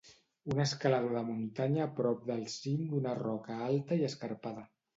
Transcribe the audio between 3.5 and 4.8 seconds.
alta i escarpada.